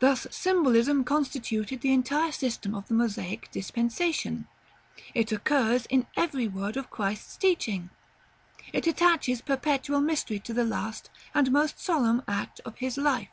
[0.00, 4.48] Thus symbolism constituted the entire system of the Mosaic dispensation:
[5.14, 7.90] it occurs in every word of Christ's teaching;
[8.72, 13.28] it attaches perpetual mystery to the last and most solemn act of His life.